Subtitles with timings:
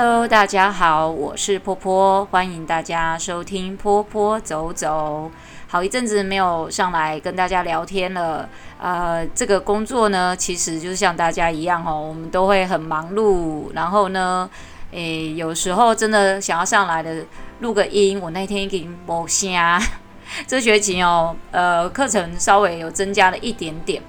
[0.00, 5.28] Hello，大家好，我是波波，欢迎大家收听波波走走。
[5.66, 8.48] 好一阵子没有上来跟大家聊天了，
[8.80, 14.48] 呃，这个工作呢，其实就是像大家一样哦，我们都会很忙碌，然后呢，
[14.92, 17.24] 诶，有时候真的想要上来的
[17.58, 19.50] 录个音，我那天已经没声。
[20.46, 24.00] 这学期哦，呃，课程稍微有增加了一点点。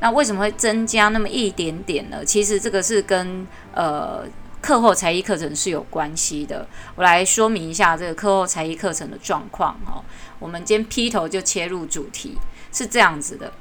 [0.00, 2.24] 那为什么会增加那么一点点呢？
[2.24, 4.24] 其实这个是跟呃。
[4.66, 6.66] 课后才艺课程是有关系的，
[6.96, 10.02] 我来说明一下这个课后才艺课程的状况哈。
[10.40, 12.36] 我们今天劈头就切入主题，
[12.72, 13.52] 是这样子的。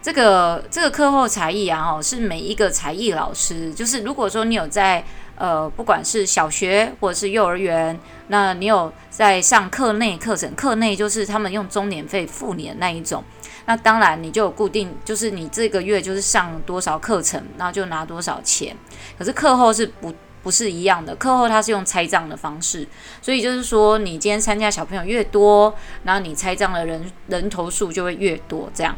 [0.00, 7.98] 这个这个课后才艺啊，哈，是每一个才艺老师，就是如果说你有在呃，不管是小学或者是幼儿园，
[8.28, 13.24] 那你有在上课内课程，课内就是他们用中年费付你的那一种，
[13.66, 18.76] 那当然你就有固定，就是你这个月就是上多少课程，然后就拿多少钱。
[19.18, 20.14] 可是课后是不。
[20.42, 22.86] 不是一样的，课后他是用拆账的方式，
[23.20, 28.96] 所以就是说，你今天参加小朋友越多，然后你拆账的人人头数就会越多，这样。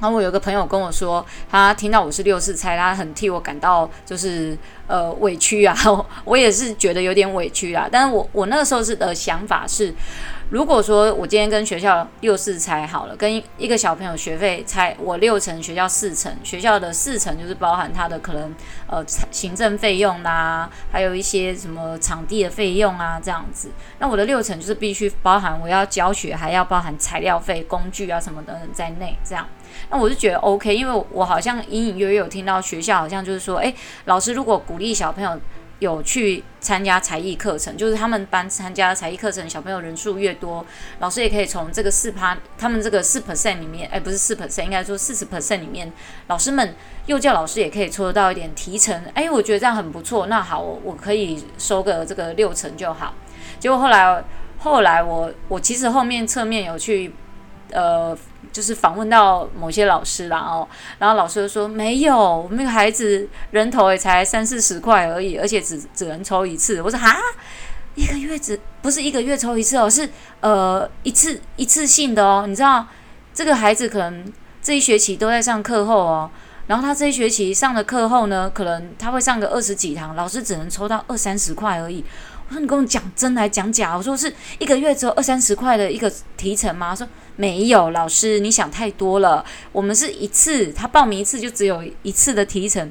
[0.00, 5.76] 然后我有个朋友跟我说，他听到我是六四拆，他很替我感到就是呃委屈啊，
[6.24, 7.88] 我也是觉得有点委屈啊。
[7.90, 9.94] 但是我我那个时候是的想法是。
[10.50, 18.54] 如果说我今天跟学校六四拆好了，跟一个小朋友学费拆，我六成，学校四成，学校的四成就是包含他的可能
[18.86, 23.70] 呃行政费用啦、还有一些什么场地的费用啊这样子。
[23.98, 29.48] 那我的六成就是必须包含我要教学，还要包含材料费、工具啊什么等等在内这样。
[29.90, 35.40] 那我就觉得 OK，因为我好像隐隐约约有听到学校好像就是说，诶，老师如果鼓励小朋友。
[35.84, 40.64] 有去参加才艺课程，就是他们班参加才艺课程，小朋友人数越多，
[40.98, 45.92] 老师也可以从这个四趴，他们这个四 percent 里面，哎，不是四 percent，应该说四十 percent 里面，
[46.26, 46.74] 老师们
[47.06, 50.26] 幼教老师也可以抽到一点提成，哎，我觉得这样很不错。
[50.26, 53.14] 那好，我我可以收个这个六成就好。
[53.60, 54.24] 结果后来，
[54.58, 57.14] 后来我我其实后面侧面有去。
[57.70, 58.16] 呃，
[58.52, 60.66] 就是访问到某些老师啦哦，
[60.98, 66.80] 然后老师就说没有，我们那个孩子人头也才三四十块而已，而且只只能抽一次。
[66.82, 67.16] 我说哈，
[67.94, 70.08] 一个月只不是一个月抽一次哦，是
[70.40, 72.44] 呃一次一次性的哦。
[72.46, 72.86] 你知道
[73.32, 74.32] 这个孩子可能
[74.62, 76.30] 这一学期都在上课后哦，
[76.66, 82.04] 然后他这一学期上的课后呢，可能他会上个二十几堂，老师只能抽到二三十块而已。
[82.48, 83.96] 我说你跟我讲真还讲假？
[83.96, 86.94] 我说是一个月只有二三十块的一个提成吗？
[86.94, 87.06] 说
[87.36, 89.44] 没有，老师你想太多了。
[89.72, 92.90] 我们是一次，他报名一次就只有一次的提成。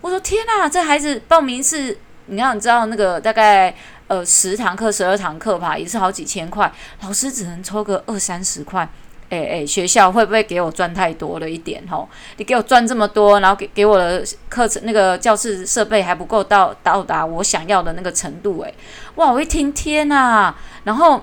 [0.00, 3.74] 我说天哪，这孩子报名一次，你要你知道那个大概
[4.08, 6.72] 呃十堂课、十二堂课吧，也是好几千块，
[7.02, 8.88] 老师只能抽个二三十块。
[9.34, 12.08] 诶、欸、诶、学校会不会给我赚太多了一点吼？
[12.36, 18.74] 你给我赚这么多，然后给给我的课程那个教室设备还不够到到达我想要的那个程度诶，
[19.16, 19.32] 哇！
[19.32, 21.22] 我一听天呐，然后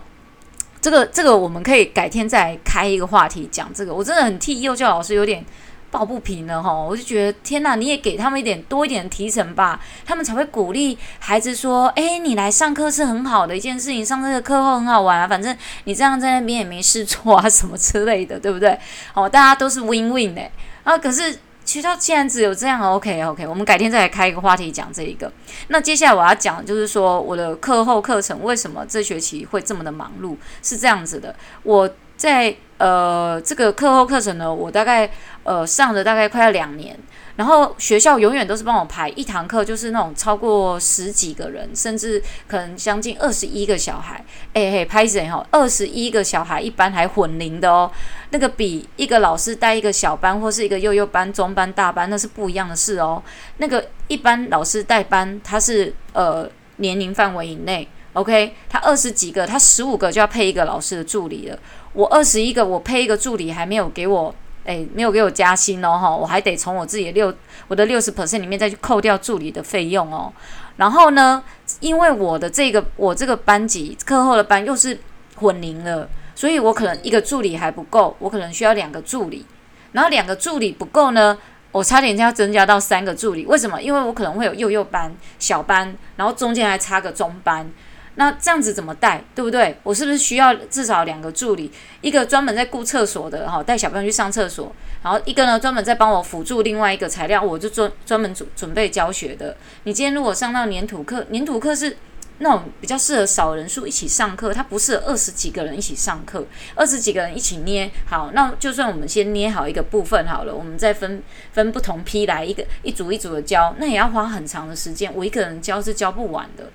[0.82, 5.46] 这个这个我们可以改天再开一个话题讲这个，我真的很替幼教老师有点。
[5.92, 18.80] 抱不平了哈，我就觉得天哪，你也给他们一点多一点提成吧，他们才会鼓励孩子说，哎，你来上课是很好的一件事情，上这个课后很好玩啊，反正你这样在那边也没事做啊， 什么之类的，对不对？
[19.14, 20.42] 哦，大家都是 win win 的。
[20.84, 25.30] 啊，可是学校既然只有这样，OK OK，我们改天再来开一个话题讲这一个。
[25.68, 30.38] 那接下来我要讲就是说，我的课后课程为什么这学期会这么的忙碌？
[30.64, 31.90] 是这样子的，我。
[32.18, 35.08] 在呃这个课后课程呢，我大概
[35.44, 36.98] 呃上了大概快要两年，
[37.36, 45.46] 然后学校永远都是帮我排一堂课，就是那种超过十几个人，甚至可能将近二十一个小孩，哎嘿，拍谁哈？
[45.52, 47.92] 二十一个小孩一般还混龄的哦，
[48.32, 53.22] 那个比一个老师带一个小班或是一个幼幼班、中班、大班那是不一样的事哦。
[53.58, 61.58] 那个一般老师带班，他是呃年龄范围以内，OK，他二十几个，他十五个就要配一个老师的助理了。
[61.94, 64.34] 我二十一个，我配一个助理还没有给我，
[64.64, 67.34] 诶，没有给我加薪哦，哈，我还得从我自己的六，
[67.68, 70.32] 我的六十 percent 里面再去扣掉助理的费用哦。
[70.78, 71.44] 然后呢，
[71.80, 74.98] 因为我的这个我这个班级课后的班又是
[75.36, 79.46] 混龄了，所以我可能一个助理还不够，我可能需要两个助理。
[79.92, 81.38] 然后两个助理不够呢，
[81.74, 83.46] 我差点就要增加到三个助理。
[83.46, 83.82] 为什么？
[83.82, 87.70] 因为我可能会有幼幼班、小班，然后中间还插个中班。
[88.16, 89.78] 那这样子怎么带，对不对？
[89.84, 91.72] 我是不是需要至少两个助理？
[92.02, 94.66] 一个专门在顾厕所的，哈，带小朋友去上厕所；
[95.02, 99.56] 然后一个呢，专门在帮我辅助另外一个材料，我就专专门准准备教学的。
[99.84, 101.96] 你今天如果上到黏土课，黏土课是
[102.40, 107.90] 那种比较适合少人数一起上课，它不适合二十几个人一起上课，二十几个人一起捏。
[108.10, 111.24] 好，那就算我们先捏好一个部分好了，我们再分
[111.54, 116.66] 分不同批来一个一组一组的教，那也要花很长的时间，我一个人教是教不完的。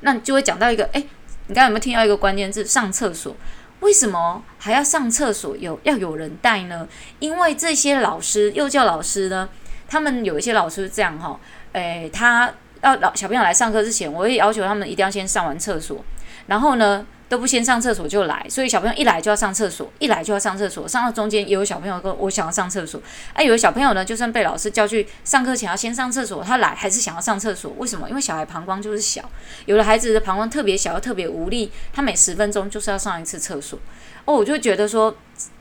[0.00, 1.00] 那就会讲到一个，哎，
[1.46, 2.64] 你刚刚有没有听到一个关键字？
[2.64, 3.34] 上厕所。
[3.80, 5.56] 为什么还要上厕所？
[5.56, 6.86] 有要有人带呢？
[7.18, 9.48] 因为这些老师，幼教老师呢，
[9.88, 11.40] 他们有一些老师是这样哈，
[11.72, 12.52] 哎，他
[12.82, 16.04] 要老小朋友来上课之前，我会要求他们一定要先上完厕所，
[16.46, 20.86] 然后呢，都不先上厕所就来，所以小朋友一来就要上厕所，一来就要上厕所。
[20.88, 23.00] 上到中间也有小朋友跟我想要上厕所，
[23.34, 27.72] 哎，有的小朋友呢，就算被老师叫去上课前要先上厕所，他来还是想要上厕所。
[27.78, 28.08] 为什么？
[28.08, 29.30] 因为小孩膀胱就是小，
[29.66, 33.78] 有的孩子的膀胱特别小又特别无力，他每十分钟就是要上一次厕所。
[34.24, 35.16] 哦，我就觉得说，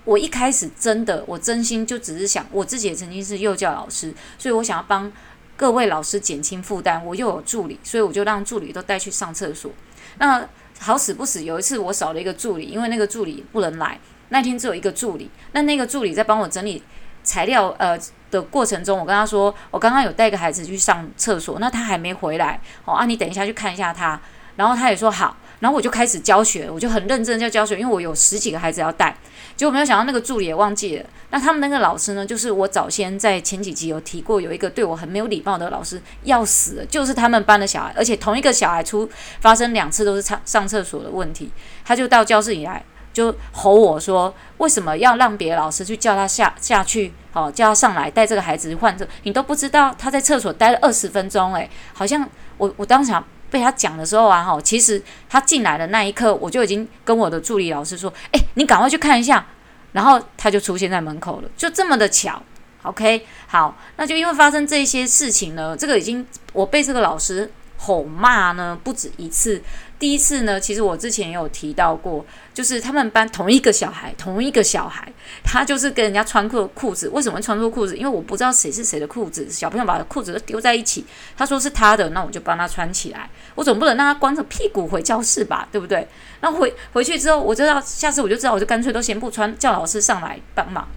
[0.06, 5.12] 我一开始真的，我真心就只是想，我自己也曾经是幼教老师，所以我想要帮
[5.56, 7.06] 各位老师减轻负担。
[7.06, 9.72] 我又有助理，所以我就让助理都带去上厕所。
[10.18, 10.44] 那
[10.80, 14.00] 好死不死，有一次我少了一个助理，因为那个助理不能来。
[14.30, 16.82] 那天只有一个助理，那那个助理在帮我整理
[17.24, 18.00] 材料呃
[18.32, 22.62] 的过程中，我跟他说，我刚刚有带个孩子去上厕所，那他还没回来。
[22.86, 24.20] 哦啊，你等一下去看一下他。
[24.56, 29.16] 然后他也说好，然后我就开始教学，我就很认真在教学，因为我有十几个孩子要带。
[29.58, 31.06] 结果没有想到那个助理也忘记了。
[31.32, 39.10] 那他们那个老师呢，就是我早先在前几集有提过，有一个对我很没有礼貌的老师要死了，就是他们班的小孩，而且同一个小孩出
[39.42, 41.52] 发生两次都是上上厕所的问题，
[41.84, 42.82] 他就到教室里来
[43.12, 52.26] 就吼我说，为什么要让别的老师去叫他下下去，哦，叫他上来带这个孩子换厕，你都不知道他在厕所待了二十分钟，诶，好像
[52.58, 53.22] 我我当时想。
[53.50, 59.46] 被他讲的时候啊，哈，其实他进来的那一刻，我就已经跟我的助理老师说：“哎，你赶快去看一下。”
[59.92, 62.42] 然后他就出现在门口了，就这么的巧。
[62.84, 69.62] OK，好，那就因为发生这些事情呢，这个已经我被这个老师吼骂呢不止一次。
[70.00, 75.12] 第一次呢，其实我之前也有提到过，就是他们班同一个小孩，同一个小孩，
[75.44, 77.10] 他就是跟人家穿错裤子。
[77.10, 77.98] 为什么穿错裤子？
[77.98, 81.06] 因为我不知道谁是谁的裤子，小朋友把裤子都丢在一起。
[81.38, 83.30] 他说是他的，那我就帮他穿起来。
[83.56, 86.08] 我总不能让他光着屁股回教室吧，对不对？
[86.40, 90.88] 那回 回去之后，我知道下次我就知道，我就干脆都先不穿，叫老师上来帮忙。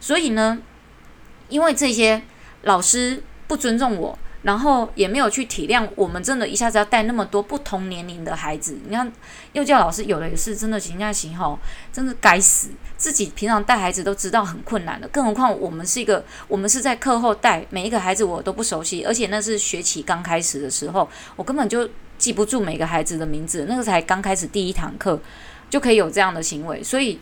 [0.00, 0.58] 所以呢，
[1.48, 2.20] 因为这些
[2.62, 4.18] 老师不尊重我。
[4.48, 8.78] 然后也没有去体谅我们，真的一下子要带那么多不同年龄的孩子。
[8.88, 9.12] 你看，
[9.52, 11.58] 幼教老师有的也是真的形象型吼，
[11.92, 12.70] 真的该死。
[12.96, 21.06] 自己平常带孩子都知道很困难的，更何况我们是一个，我们是在课后带每一个孩子，我都不熟悉，而且那是学期刚开始的时候，
[21.36, 21.86] 我根本就
[22.16, 25.20] 记不住每个孩子的名字，那个才刚开始第一堂课
[25.68, 27.20] 就可以有这样的行为，所以，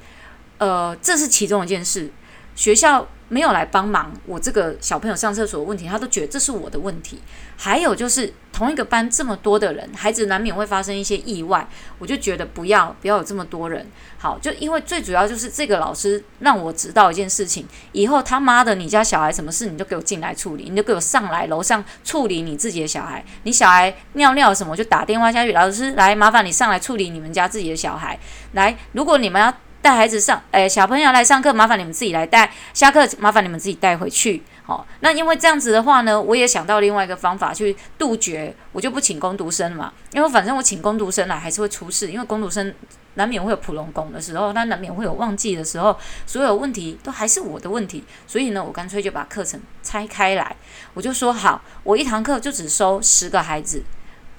[0.58, 2.08] 呃，这是其中一件事，
[2.54, 3.08] 学校。
[3.28, 7.20] 没有来帮忙，我这个小朋友上厕所的问题，他都觉得这是我的问题。
[7.56, 11.66] 还有就是同一个班这么多的人，孩子难免会发生一些意外，
[11.98, 13.86] 我就觉得不要不要有这么多人。
[14.18, 23.24] 好，就因为最主要就是这个老师让我知道一件事情，以后他妈的你家小孩什么事你就给我进来处理，你就给我上来楼上处理你自己的小孩。
[23.42, 28.18] 你小孩尿尿什么就打电话下去，老师来麻烦你上来处理你们家自己的小孩。
[28.52, 29.52] 来，如果你们要。
[29.86, 32.52] 带孩子上，诶，小朋友来上课，麻烦你们自己来带。
[32.74, 34.42] 下课麻烦你们自己带回去。
[34.64, 39.92] 好，那因为这样子的话呢，我也想到另外一个方法去杜绝，我就不请工读生嘛。
[40.12, 42.74] 因为反正我请工读生来还是会出事，因为工读生
[43.14, 45.96] 难免会有普龙工的时候，他难免会有忘记的时候，
[46.26, 48.02] 所有问题都还是我的问题。
[48.26, 50.56] 所以呢，我干脆就把课程拆开来，
[50.94, 53.84] 我就说好，我一堂课就只收十个孩子，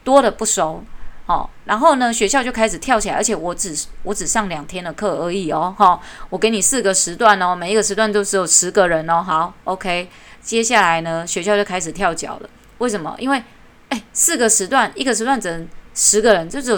[0.03, 0.83] 多的不收。
[1.27, 5.75] 好，然后呢，学校就开始跳起来，而且我只我只上两天的课而已哦。
[5.77, 9.21] 好，我给你四个时段哦，每一个时段都只有十个人哦。
[9.21, 10.07] 好，OK，
[10.41, 12.49] 接下来呢，学校就开始跳脚了。
[12.77, 13.13] 为什么？
[13.19, 13.43] 因为，
[13.89, 16.77] 哎，四个时段，一个时段只能十个人，就只有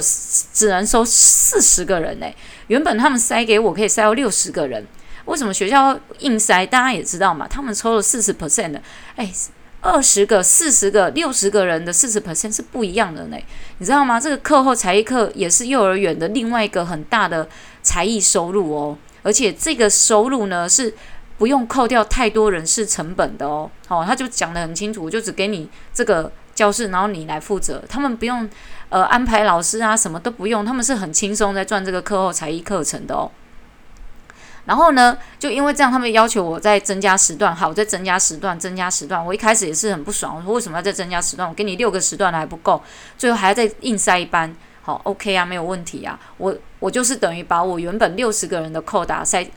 [0.52, 2.26] 只能收四十个人呢。
[2.70, 4.84] 原本他们塞给我可以塞到六十个人，
[5.26, 6.66] 为什么学校硬塞？
[6.66, 8.82] 大家也知道嘛，他们抽了四十 percent 的，
[9.16, 9.32] 哎。
[9.82, 13.38] 二十个、四十个、六十个人的四十 percent 是不一样的呢，
[13.78, 14.20] 你知道吗？
[14.20, 17.48] 这个课后才艺课也是幼儿园的另外一个很大的
[17.82, 20.94] 才艺收入哦，而且这个收入呢是
[21.38, 23.72] 不用扣掉太多人事成本的哦。
[23.88, 28.48] 好，他就讲得很清楚，我就只给你这个教室，然后你来负责，他们不用
[28.90, 33.32] 呃安排老师啊，什么都不用，他们是很轻松在赚这个课后才艺课程的哦。
[34.70, 37.56] 然后呢，就因为这样，他们要求我再增加时段。
[37.56, 39.26] 好，我再增加时段，增加时段。
[39.26, 41.50] 我一开始也是很不爽，我说为什么要再增加时段？
[41.50, 42.80] 我给你六个时段还不够，
[43.18, 44.56] 最后还要再硬塞一班。
[44.84, 46.20] 好，OK 啊，没有问题啊。
[46.38, 49.50] 我我就是等于把我原本六十个人的扣打塞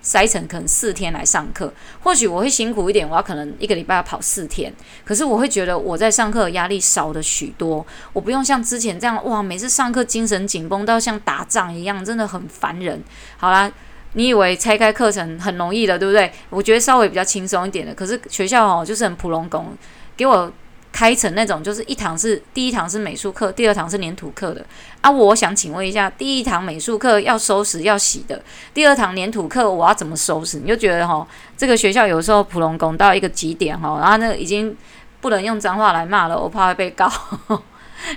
[0.00, 1.70] 塞成可能四天来上课。
[2.02, 4.72] 或许我会辛苦一点，我要可能一个礼拜要跑四天，
[5.04, 7.86] 可是我会觉得我在上课的压力少了许多。
[8.14, 13.04] 我不用像之前这样哇，每次上课精神紧绷到像打仗一样，真的很烦人。
[13.36, 13.70] 好啦。
[14.16, 16.32] 你以为拆开课程很容易的，对不对？
[16.48, 19.76] 我觉得稍微比较轻松一点的，可是学校哦，就是很普龙工，
[20.16, 20.50] 给我
[20.90, 24.64] 开成那种，就是一堂是第一堂是美术课，第二堂是粘土课的
[25.02, 25.10] 啊。
[25.10, 28.42] 我想请问一下，第一堂美术课要收拾要洗的，
[28.72, 30.60] 第二堂粘土课我要怎么收拾？
[30.60, 34.74] 你就觉得哈，这个学校有时候普龙工到一个极点哈，然后那已经
[35.20, 37.12] 不能用脏话来骂了，我怕会被告。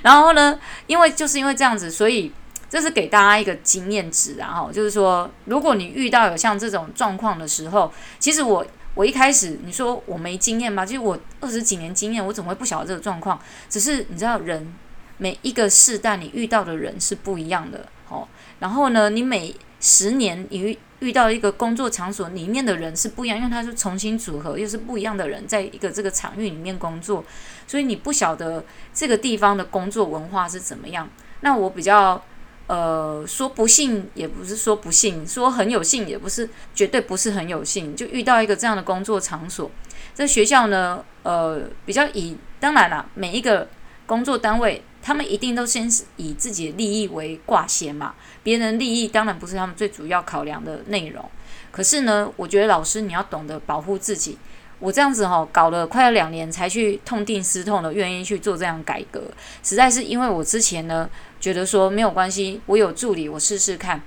[0.03, 2.31] 然后呢，因为就是因为这样子，所以
[2.69, 10.85] 这是给大家一个经验值，然后就是说，如果你遇到有像这种状况的时候，其实我我一开始你说我没经验吧？
[10.85, 13.39] 其实我二十几年经验，我怎么会不晓得这个状况？
[13.69, 14.73] 只是你知道，人
[15.17, 18.27] 每一个世代你遇到的人是不一样的，哦，
[18.59, 27.23] 然后呢，你每十年你遇遇到一个工作场所里面的人是不一样，因为他是重新组合，又是不一样的人，在一个这个场域里面工作，
[27.65, 31.09] 所以你不晓得这个地方的工作文化是怎么样。
[31.41, 32.21] 那我比较
[32.69, 39.69] 呃说不幸，也不是说不幸，说很有幸，也不是绝对不是很有幸，就遇到一个这样的工作场所。
[40.15, 43.67] 这学校呢，呃，比较以当然啦，每一个
[44.05, 44.83] 工作单位。
[45.01, 51.23] 他们一定都先是以自己的利益为挂先嘛，别人利益当然不是他们最主要考量的内容。
[51.71, 54.37] 可是呢，我觉得老师你要懂得保护自己。
[54.79, 59.23] 我这样子哈、哦，搞了快要两年才去痛定思痛的愿意去做这样改革，
[59.63, 61.09] 实在是因为我之前呢
[61.39, 64.01] 觉得说没有关系，我有助理，我试试看。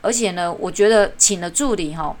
[0.00, 2.16] 而且呢，我觉得请了助理哈、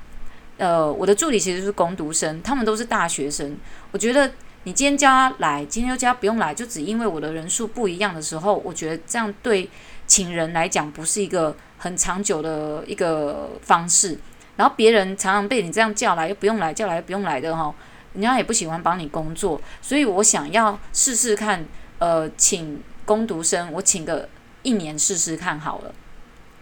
[0.56, 3.56] 呃，我的助理其实是工读生，他们都是大学生，
[3.92, 4.30] 我觉得。
[4.64, 9.70] 你今天叫他来，今天又叫他不用来，就只因为我的人数不一样的时候，我觉得这样对
[10.06, 14.18] 请人来讲不是一个很长久的一个方式。
[14.56, 17.72] 然后别人常常被你这样叫来又不用来，叫来又不用来的哈，
[18.12, 19.58] 人家也不喜欢帮你工作。
[19.80, 21.64] 所以我想要试试看，
[21.98, 24.28] 呃，请工读生，我请个
[24.68, 25.94] 一年试试看好了，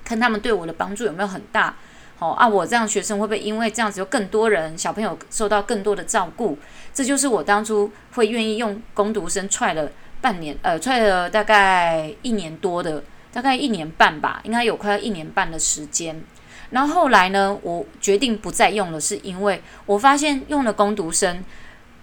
[0.05, 1.75] 看他们对我的帮助有没有很大。
[2.19, 6.57] 好啊，我这样学生会不会因为这样子有更多人小朋友受到更多的照顾？
[6.95, 16.23] 这就是我当初会愿意用工读生踹了半年，呃，踹了大概一年多的，大概一年半吧，应该有快要一年半的时间。
[16.71, 21.45] 然后后来呢，我决定不再用了，是因为我发现用了工读生，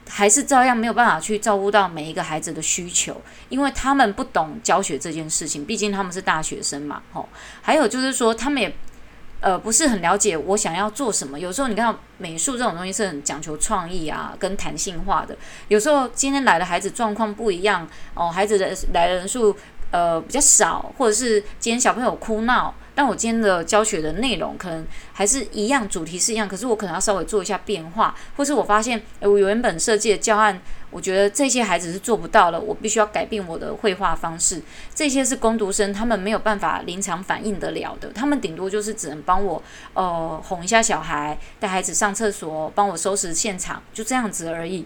[0.09, 7.27] 还是照样没有办法去照顾到每一个孩子的需求，因为他们不懂教学这件事情，毕竟他们是大学生嘛，吼。
[7.61, 8.73] 还有就是说，他们也。
[9.45, 11.37] 呃，不是很了解我想要做什么。
[11.37, 15.35] 有时候你看美术这种东西是很讲求创意啊，跟弹性化的。
[15.67, 19.53] 有时候今天来的孩子状况不一样哦，孩子的来的人数
[19.91, 22.73] 呃比较少，或者是今天小朋友哭闹。
[22.95, 34.61] 但我今天的教学的内容可能还是一样，主题是一样，可是我可能要稍微做一下变化，或是我发现，诶，我原本设计的教案，我觉得这些孩子是做不到了，我必须要改变我的绘画方式。
[34.93, 39.63] 这些是工读生，他们没有办法临场反应得了的，他们顶多就是只能帮我，
[39.95, 44.85] 呃，哄一下小孩，带孩子上厕所，帮我收拾现场，就这样子而已。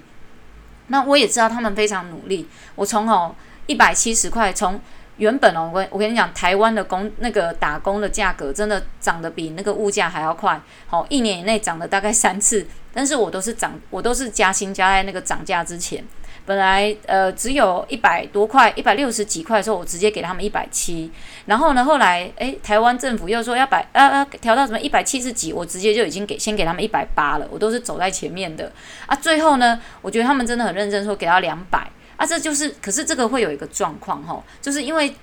[0.87, 3.35] 那我也知道他们非常努力，我从哦
[3.65, 4.79] 一百七十块从。
[5.17, 16.03] 原本哦，我跟我跟你讲，台湾的工那个打工的价格真的涨得比那个物价还要快，好，一年以内涨了大概三次，但是我都是涨，我都是加薪加在那个涨价之前，
[16.45, 21.11] 本来呃只有一百多块，一百六十几块的时候，我直接给他们一百七，
[21.47, 28.71] 然后呢，后来诶，台湾政府又说要百呃呃调到什么一百七十几，我直接就已经给先给他们一百八了，我都是走在前面的。
[29.07, 31.89] 啊，最后呢，我觉得他们真的很认真，说给到两百。
[32.17, 35.13] 啊，这就是，可是这个会有一个状况哈，就是因为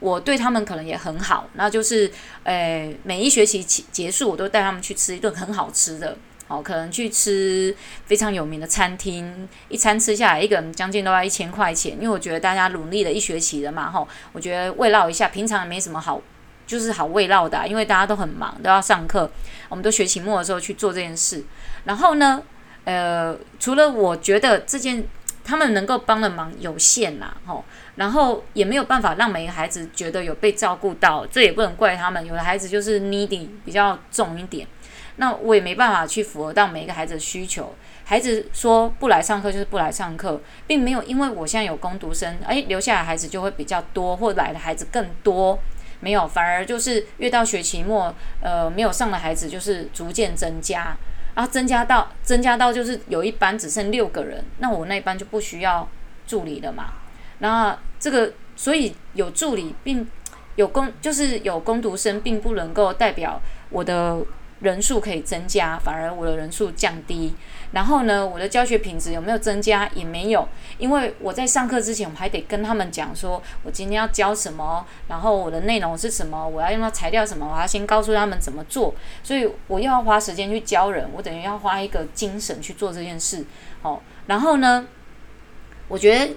[0.00, 2.10] 我对他们可能也很好，那就是，
[2.42, 6.16] 诶、每一学期结束，我都带他们去吃一顿很好吃的，
[6.48, 7.72] 哦，可能去吃
[8.06, 16.20] 非常有名的餐厅，一餐吃下来，一个人将近都要一千块钱，因为我觉得大家努力了一学期了嘛，哈，我觉得慰劳一下，平常也没什么好，
[16.66, 19.30] 就是好慰劳的、因为大家都很忙，都要上课，
[19.68, 21.44] 我们都学期末的时候去做这件事，
[21.84, 22.42] 然后呢，
[22.84, 25.06] 呃，除了我觉得这件。
[25.44, 27.64] 他们能够帮的忙有限啦，吼，
[27.96, 32.24] 然后也没有办法让每个孩子觉得有被照顾到，这也不能怪他们。
[32.24, 34.66] 有的孩子就是 needy 比较重一点，
[35.16, 37.74] 那我也没办法去符合到每一个孩子的需求。
[38.04, 45.58] 孩子说不来上课就是不来上课，并没有因为我现在有工读生，哎，留下来孩子就会比较多，或来的孩子更多，
[46.00, 50.96] 没有，反而就是越到学期末，呃，没有上的孩子就是逐渐增加。
[51.40, 55.88] 然后增加到增加到就是有一班只剩六个人，那我那一班就不需要
[56.26, 56.92] 助理了嘛。
[57.38, 60.06] 那这个所以有助理并
[60.56, 64.20] 有工就是有工读生，并不能够代表我的。
[64.60, 67.34] 人数可以增加，反而我的人数降低。
[67.72, 69.88] 然后呢，我的教学品质有没有增加？
[69.94, 70.48] 也没有，
[70.78, 78.94] 因为我在上课之前，我还得跟他们讲说，我今天要教什么，然后我的内容是什么，我要用到材料什么，我要先告诉他们怎么做。
[79.22, 83.44] 所以我又要花时间去教人，我等于要花一个精神去做这件事。
[83.82, 84.86] 哦，然后呢，
[85.86, 86.34] 我觉得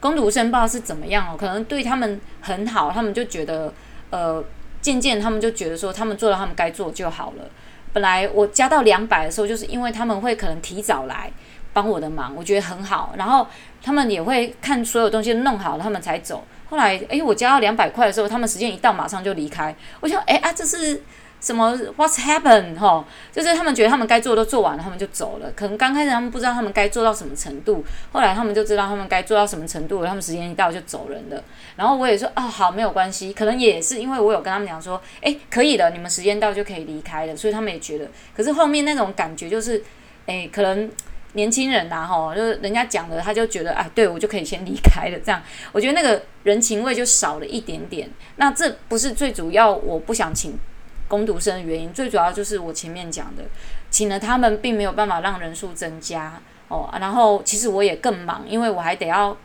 [0.00, 3.72] 工读生报是怎么样哦，可能对他们很好，他们就觉得
[4.10, 4.44] 呃，
[4.82, 7.44] 渐渐他们就觉得说，他们做了他们该做就好了。
[7.92, 11.30] 本来我加到两百的时候，就是因为他们会可能提早来
[11.72, 13.14] 帮我的忙，我觉得很好。
[13.16, 13.46] 然后
[13.82, 16.44] 他们也会看所有东西弄好了，他们才走。
[16.70, 19.74] 后来，哎，我加到两百块的时候，他们时间一到，马上就离开。
[20.00, 21.02] 我想，哎啊，这是
[21.40, 22.76] 什么？What's happened？
[22.76, 25.50] 哈，就是他们觉得他们该做的都做完了，他们就走了。
[25.54, 30.08] 可能刚开始他们不知道他们该做到什么程度，后来他们就知道他们该做到什么程度了。
[30.08, 31.42] 他们时间一到就走人了。
[31.76, 33.32] 然后我也说，啊，好，没有关系。
[33.32, 38.08] 可能也是因为我有跟他们讲说，哎，可以的，你们时间到就可以离开了，所以他们也觉得。
[38.36, 39.82] 可是后面那种感觉就是，
[40.26, 40.90] 哎，可能。
[41.34, 45.18] 年轻人呐，吼，就是人家讲的，他就觉得，哎，对我就可以先离开了。
[45.18, 45.40] 这样，
[45.72, 48.08] 我觉得那个人情味就少了一点点。
[48.36, 50.58] 那这不是最主要，我不想请
[51.08, 53.42] 工读生的原因，最主要就是我前面讲的，
[53.90, 56.88] 请了他们，并没有办法让人数增加哦。
[57.00, 59.36] 然后其实我也更忙，因为我还得要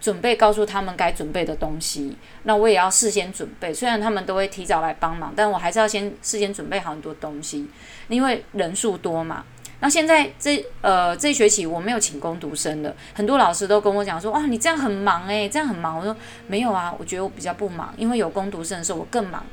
[0.00, 3.72] 准备告诉他们该准备的东西，那我也要事先准备。
[3.72, 7.66] 虽然他们都会提早来帮忙，但我还是要先事先准备好很多东西，
[8.08, 9.44] 因为人数多嘛。
[9.80, 15.98] 那现在这呃这学期我没有请工读生了，很多老师都跟我讲说，哇，你这样很忙诶，这样很忙。
[15.98, 16.16] 我说
[16.46, 19.44] 没有啊，我觉得我比较不忙，因为有工读生的时候我更忙。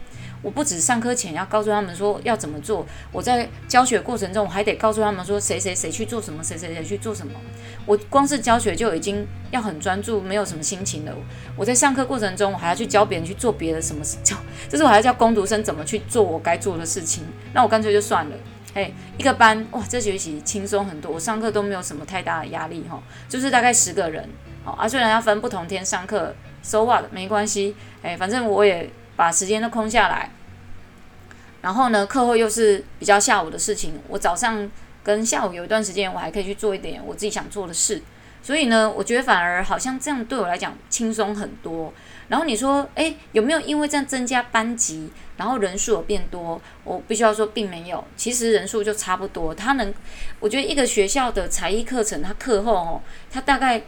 [0.42, 7.34] 我不止上课前要告诉他们说要怎么做，我在教学过程中我还得告诉他们说谁谁谁去做什么，谁谁谁去做什么。
[7.86, 11.14] 我光是教学就已经要很专注，没有什么心情了。
[11.56, 14.36] 我在上课过程中我还要去教别人去做别的什么事，教
[14.70, 17.24] 就是我还要教工读生怎么去做我该做的事情。
[17.54, 18.36] 那我干脆就算了。
[18.74, 24.30] 哎，一个班哇，这学期轻松很多，我上课都没有什么太大的压力哈，就是大概十个人，
[24.64, 30.30] 好啊，虽然要分不同天上课，so what 没关系，哎，反正我也把时间都空下来，
[31.62, 34.70] 然后呢，课后又是比较下午的事情，我早上
[35.04, 38.02] 跟下午有一段时间，我还可以去做一点我自己想做的事。
[38.44, 41.94] 所以呢，我觉得反而好像这样对我来讲轻松很多。
[42.28, 46.60] 然后你说，诶，有没有因为这样增加班级，然后人数有变多？
[46.84, 48.04] 我必须要说，并没有。
[48.18, 49.54] 其实人数就差不多。
[49.54, 49.94] 他能，
[50.40, 53.84] 我觉得一个学校的才艺课程，他课后哦，他大概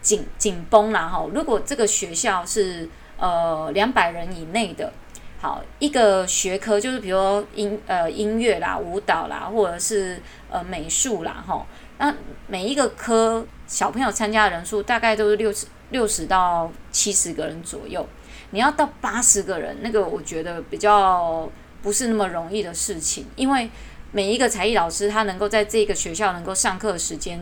[0.00, 1.26] 紧紧绷啦哈。
[1.34, 2.88] 如果这个学校是
[3.22, 4.92] 呃两百人以内的，
[5.40, 11.64] 好一个学科，就是比如说音呃音乐啦、舞蹈啦，或者是呃美术啦哈。
[11.98, 12.12] 那
[12.48, 18.04] 每一个科小朋友参加的人数大概都是六十六十到七十个人左右，
[18.50, 21.48] 你要到八十个人，那个我觉得比较
[21.80, 23.70] 不是那么容易的事情，因为
[24.10, 27.40] 每一个才艺老师他能够在这个学校能够上课的时间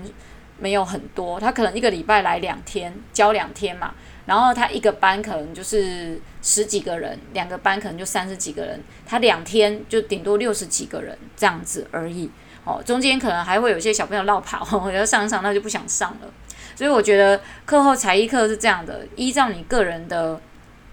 [0.59, 3.95] 没有很多，他可能一个礼拜来两天教两天嘛，
[4.31, 12.31] 然后他一个班可能就是十几个人，两个班可能就三十几个人，他两天就顶多六十几个人这样子而已。
[12.65, 16.33] 哦，中间可能还会有些小朋友闹跑， 我要上一上，那就不想上了。
[16.77, 20.41] 所以我觉得课后才艺课是这样的，依照你个人的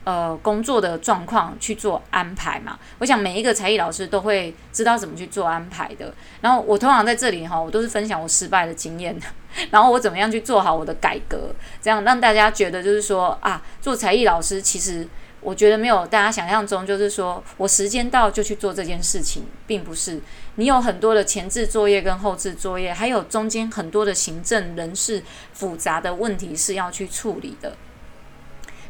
[0.08, 2.80] 呃工作的状况去做安排嘛。
[3.00, 6.14] 我想每一个才艺老师都会知道怎么去做安排的。
[6.40, 9.20] 然后我通常在这里哈，我都是分享我失败的经验，
[9.70, 15.06] 然后我怎么样去做好我的改革，这样让大家觉得就是说啊，做才艺老师其实。
[15.40, 20.20] 我觉得没有大家想象中，就是说我时间到就去做这件事情，并不是。
[20.56, 27.78] 你有很多的前置作业跟后置作业，还有中间很多的行政人事复杂的问题是要去处理的。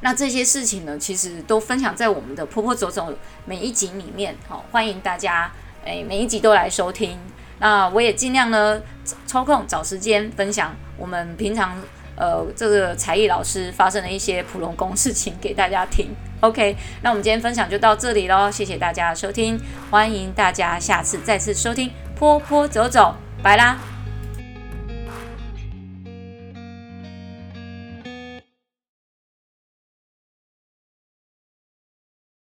[0.01, 3.13] 那这些事情呢，其实都分享在我们的坡坡走走
[3.45, 4.35] 每一集里面。
[4.47, 5.51] 好，欢迎大家
[5.83, 7.17] 诶，每一集都来收听。
[7.59, 8.81] 那我也尽量呢
[9.25, 11.77] 抽空找时间分享我们平常。
[12.19, 16.09] 呃，这个才艺老师发生的一些普龙工事情给大家听。
[16.39, 23.96] OK，那我们今天分享就到这里喽，谢谢大家收听，欢迎大家下次再次收听坡坡走走，拜啦。